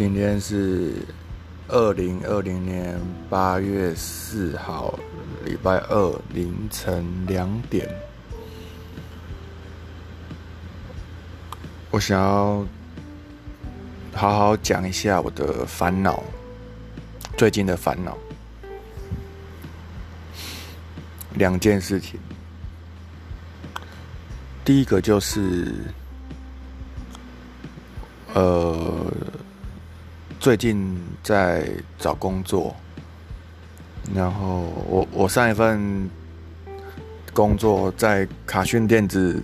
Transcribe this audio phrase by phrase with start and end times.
[0.00, 0.94] 今天是
[1.68, 4.98] 二零二零年八月四号，
[5.44, 7.86] 礼拜二凌晨两点。
[11.90, 12.66] 我想要
[14.14, 16.24] 好好讲一下我的烦恼，
[17.36, 18.16] 最近的烦恼，
[21.34, 22.18] 两件事情。
[24.64, 25.74] 第一个就是，
[28.32, 29.12] 呃。
[30.40, 31.68] 最近在
[31.98, 32.74] 找工作，
[34.14, 36.08] 然后我我上一份
[37.34, 39.38] 工作在卡讯电子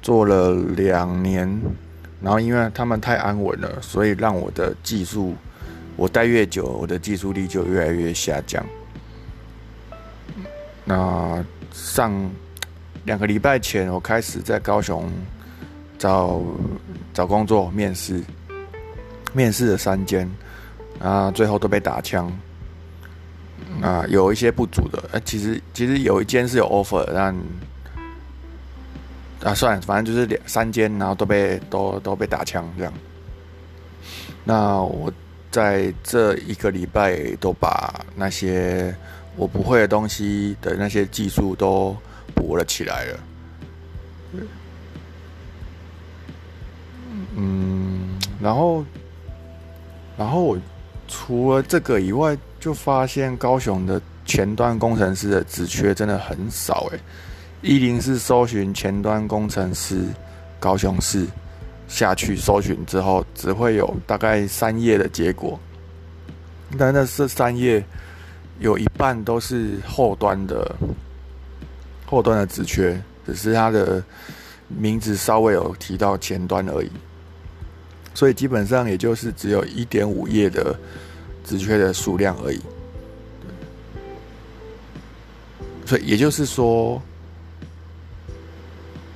[0.00, 1.60] 做了两年，
[2.22, 5.34] 然后因为他们太安稳了，所以让我的技术
[5.96, 8.64] 我待越久，我的技术力就越来越下降。
[10.84, 12.12] 那上
[13.06, 15.10] 两个礼拜前，我开始在高雄
[15.98, 16.40] 找
[17.12, 18.22] 找工作面试。
[19.34, 20.28] 面试了三间，
[20.98, 22.32] 啊，最后都被打枪，
[23.82, 27.34] 啊，有一些不足的，呃，其实其实有一间是有 offer，但
[29.44, 32.92] 啊，算了，反正就是两三间，然后都被都都被打枪这样。
[34.44, 35.12] 那我
[35.50, 38.94] 在这一个礼拜都把那些
[39.36, 41.94] 我不会的东西的那些技术都
[42.34, 43.20] 补了起来了。
[47.36, 48.84] 嗯，然后。
[50.18, 50.58] 然后我
[51.06, 56.98] 除了这个以外，就发现高雄的前端工程师的职缺真的很少诶。
[57.62, 60.04] 一零四搜寻前端工程师，
[60.58, 61.26] 高雄市
[61.86, 65.58] 下去搜寻之后，只会有大概三页的结果。
[66.76, 67.82] 但那这三页
[68.58, 70.74] 有一半都是后端的
[72.04, 74.02] 后端的职缺，只是它的
[74.68, 76.90] 名字稍微有提到前端而已。
[78.18, 80.76] 所以基本上也就是只有一点五页的
[81.44, 82.60] 职缺的数量而已。
[85.86, 87.00] 所以也就是说，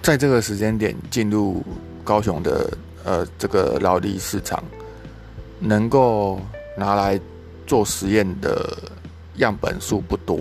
[0.00, 1.60] 在这个时间点进入
[2.04, 4.62] 高雄的呃这个劳力市场，
[5.58, 6.40] 能够
[6.78, 7.20] 拿来
[7.66, 8.78] 做实验的
[9.38, 10.36] 样本数不多。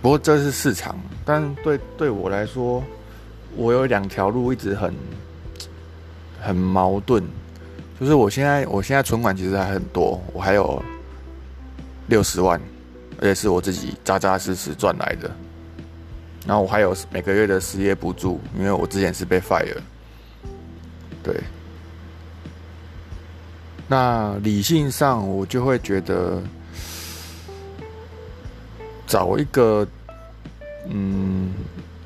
[0.00, 2.82] 不过这是市场，但对对我来说，
[3.54, 4.94] 我有两条路一直很。
[6.40, 7.22] 很矛盾，
[8.00, 10.82] 就是我现在我现在存款其实还很多，我还有
[12.06, 12.60] 六十万，
[13.20, 15.30] 而且是我自己扎扎实实赚来的。
[16.46, 19.76] 然后我还有每个月的失业补助，因为我之前是被 fire。
[21.22, 21.34] 对。
[23.86, 26.42] 那理性上我就会觉得，
[29.06, 29.86] 找一个，
[30.88, 31.52] 嗯，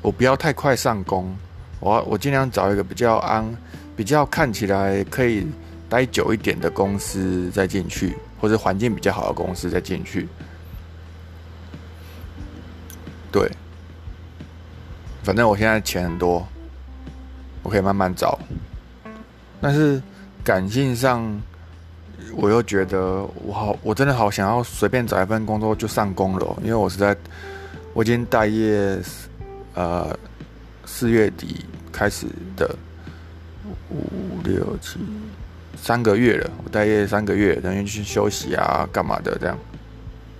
[0.01, 1.33] 我不要太快上工，
[1.79, 3.45] 我我尽量找一个比较安。
[3.95, 5.45] 比较看起来可以
[5.87, 10.27] 待久一点的公司再进去，或者环境比较好的公司再进去。
[13.31, 13.51] 对，
[15.23, 16.45] 反正我现在钱很多，
[17.61, 18.39] 我可以慢慢找。
[19.61, 20.01] 但是
[20.43, 21.41] 感性上，
[22.35, 27.15] 我又觉得我好，我真的好想要随便找一份工作就上工了，因为我是在
[27.93, 28.99] 我已经待业，
[29.75, 30.17] 呃，
[30.85, 32.25] 四月底开始
[32.57, 32.75] 的。
[33.89, 34.99] 五六七
[35.75, 39.57] 三个月了，我待业三个月，等于去休息啊，干嘛的这样？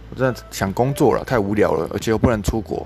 [0.10, 2.86] 我真的想工作了，太无聊了，而且又不能出国。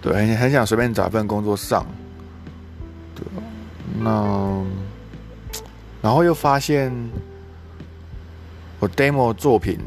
[0.00, 1.84] 对，很很想随便找一份工作上。
[3.14, 3.24] 对，
[3.98, 4.64] 那
[6.00, 6.92] 然后又发现
[8.78, 9.80] 我 demo 作品，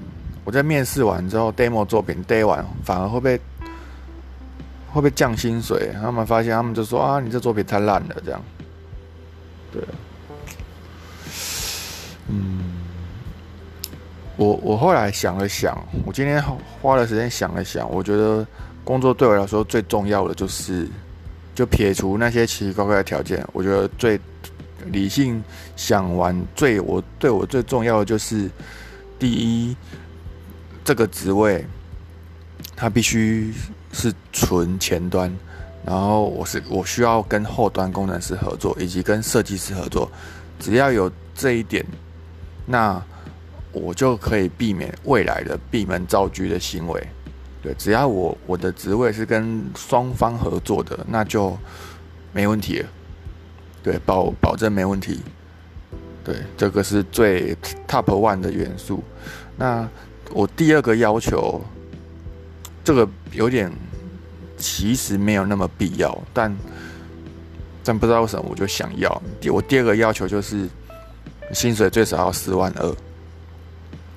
[0.44, 3.40] 我在面试完之后，demo 作品 day 完反而会被
[4.92, 5.92] 会不会降薪水。
[6.02, 8.42] 他们发现，他们就说啊，你这作品太烂了，这样。
[9.72, 9.82] 对，
[12.28, 12.60] 嗯，
[14.36, 16.44] 我我后来想了想，我今天
[16.82, 18.46] 花了时间想了想，我觉得
[18.84, 20.88] 工作对我来说最重要的就是，
[21.53, 24.20] 就撇除那些奇奇怪怪的条件，我觉得最
[24.88, 25.44] 理性
[25.76, 28.50] 想完最我对我最重要的就是，
[29.20, 29.76] 第一，
[30.84, 31.64] 这个职位，
[32.76, 33.53] 它必须
[33.91, 35.34] 是纯前端。
[35.85, 40.11] 然后我是我需要跟后端工程师合作，以及跟设计师合作。
[40.59, 41.85] 只要有这一点，
[42.66, 43.02] 那
[43.72, 47.08] 我就可以避免未来的闭门造车的行为。
[47.61, 51.58] 对，只要我我的职位是跟双方合作的，那就
[52.34, 52.90] 没问题了。
[53.82, 55.22] 对，保保证没问题。
[56.23, 57.56] 对，这个是最
[57.88, 59.02] top one 的元素。
[59.56, 59.88] 那
[60.32, 61.61] 我第二个要求，
[62.90, 63.72] 这个有点。
[64.62, 66.53] 其实没有那么必要，但
[67.82, 69.09] 但不知道为什么我就想要。
[69.50, 70.68] 我第二个要求就是
[71.53, 72.96] 薪水最少要四万二，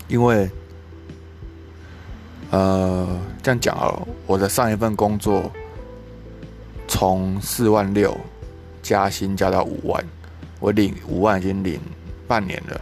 [0.08, 0.50] 因为
[2.50, 3.06] 呃
[3.40, 5.48] 这样讲哦，我的上一份工作
[6.88, 8.18] 从四万六
[8.82, 10.04] 加薪加到五万，
[10.58, 11.80] 我领五万已经领
[12.26, 12.80] 半年了。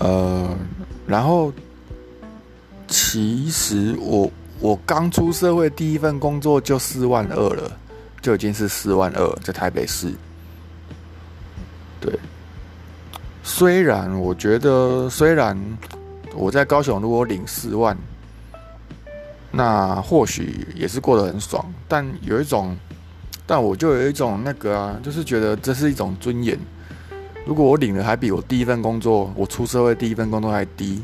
[0.00, 0.56] 呃，
[1.06, 1.52] 然后
[2.90, 7.70] 其实我我刚出社会第一份工作就四万二了，
[8.20, 10.12] 就已经是四万二在台北市。
[12.00, 12.12] 对，
[13.44, 15.56] 虽然我觉得虽然
[16.34, 17.96] 我在高雄如果领四万，
[19.52, 22.76] 那或许也是过得很爽，但有一种，
[23.46, 26.58] 但我就有一种那个啊，就是觉得这是一种尊严。
[27.46, 31.02] 如果我领的还比我第一份工作，我出社会第一份工作还低，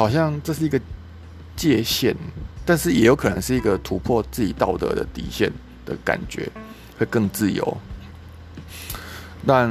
[0.00, 0.80] 好像这是一个
[1.54, 2.16] 界限，
[2.64, 5.52] 但是也有可能是一个突破自己道德的底线
[5.84, 6.50] 的感觉，
[6.98, 7.76] 会更自由。
[9.46, 9.68] 但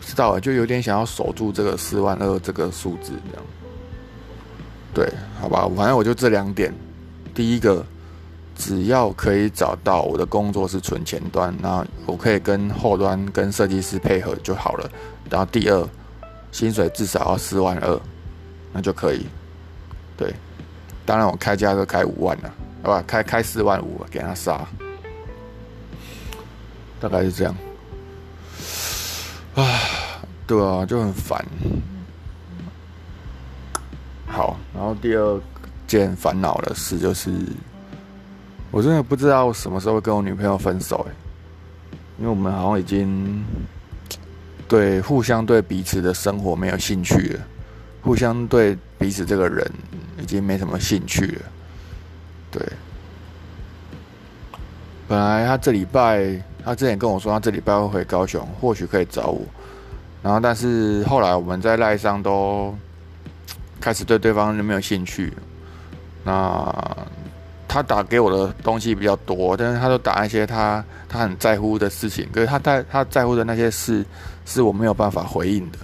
[0.00, 3.44] 知道啊，就有点想要守住这个四万二这个数字，这样。
[4.92, 5.08] 对，
[5.40, 6.74] 好吧，反正我就这两点，
[7.32, 7.86] 第一个。
[8.54, 14.88] 只要可以找到我的工作是纯前端，那我可以跟后端跟设计师配合就好了。
[15.30, 15.88] 然后第二，
[16.52, 18.00] 薪水至少要四万二，
[18.72, 19.26] 那就可以。
[20.16, 20.32] 对，
[21.04, 22.54] 当然我开价都开五万了，
[22.84, 24.64] 好吧，开开四万五给他杀，
[27.00, 27.56] 大概是这样。
[29.56, 29.64] 啊，
[30.46, 31.44] 对啊，就很烦。
[34.28, 35.40] 好，然后第二
[35.88, 37.32] 件烦恼的事就是。
[38.70, 41.12] 我真的不知道什么时候跟我女朋友分手哎，
[42.16, 43.44] 因为我们好像已经
[44.72, 47.40] 对互相对彼此的生活没有兴趣了，
[48.00, 49.70] 互相对彼此这个人
[50.18, 51.42] 已经没什么兴趣了。
[52.50, 52.62] 对，
[55.06, 59.42] 本来他这礼拜他之前跟我说他这礼拜会回高雄，或许可以找我，
[60.22, 62.74] 然后但是后来我们在赖上都
[63.78, 65.34] 开始对对方就没有兴趣，
[66.24, 66.74] 那。
[67.72, 74.04] 他打给我的东西比较多，但是他都打一些他他很在乎的事情，可是他在他在乎的那些事
[74.44, 75.78] 是我没有办法回应的，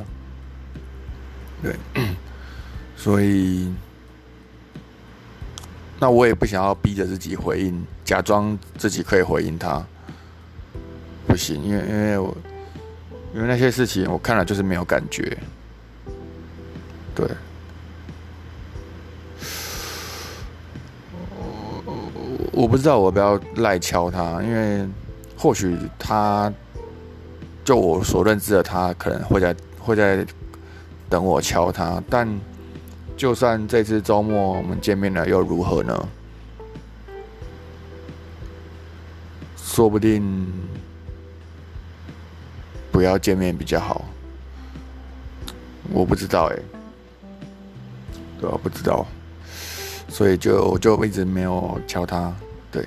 [1.62, 1.74] 对，
[2.94, 3.72] 所以
[5.98, 9.82] 那我也不想要逼着自己回应，假装自己可以回应他，
[11.26, 12.36] 不行，因为因为我
[13.34, 15.38] 因为那些事情我看了就是没有感觉，
[17.14, 17.26] 对。
[22.58, 24.84] 我不知道我不要赖敲他，因为
[25.36, 26.52] 或许他
[27.64, 30.26] 就我所认知的他可能会在会在
[31.08, 32.28] 等我敲他，但
[33.16, 36.08] 就算这次周末我们见面了又如何呢？
[39.56, 40.52] 说不定
[42.90, 44.04] 不要见面比较好，
[45.92, 46.58] 我不知道哎，
[48.40, 49.06] 对啊，不知道，
[50.08, 52.34] 所以就就一直没有敲他。
[52.70, 52.86] 对，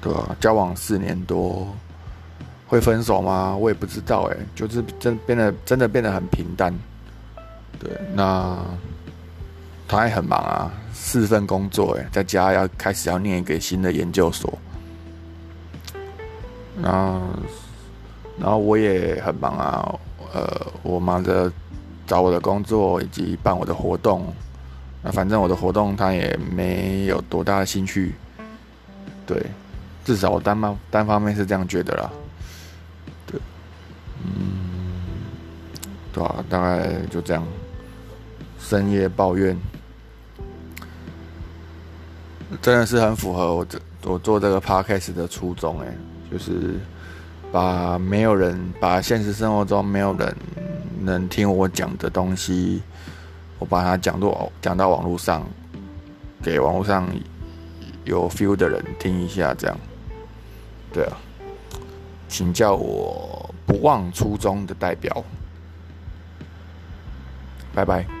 [0.00, 1.66] 对啊，交往四年多，
[2.66, 3.56] 会分手吗？
[3.56, 6.72] 我也不知道哎，就是真变得真的变得很平淡。
[7.78, 8.58] 对，那
[9.88, 14.52] 他也很忙啊，四份工作哎，在家要开始要念一个新的研究所。
[16.82, 17.20] 然后，
[18.38, 19.98] 然后我也很忙啊，
[20.32, 21.50] 呃，我忙着
[22.06, 24.32] 找我的工作以及办我的活动。
[25.02, 28.14] 那反正我的活动他也没有多大的兴趣，
[29.26, 29.42] 对，
[30.04, 32.10] 至少我单方单方面是这样觉得啦，
[33.26, 33.40] 对，
[34.22, 34.30] 嗯，
[36.12, 37.42] 对啊，大概就这样，
[38.58, 39.56] 深夜抱怨，
[42.60, 45.86] 真的是很符合我这我做这个 podcast 的初衷哎，
[46.30, 46.74] 就是
[47.50, 50.36] 把没有人把现实生活中没有人
[51.00, 52.82] 能听我讲的东西。
[53.60, 55.46] 我把它讲到讲到网络上，
[56.42, 57.08] 给网络上
[58.04, 59.76] 有 feel 的人听一下，这样，
[60.92, 61.16] 对啊，
[62.26, 65.24] 请叫我不忘初衷的代表，
[67.72, 68.19] 拜拜。